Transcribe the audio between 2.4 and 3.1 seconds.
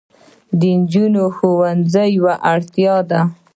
اړتیا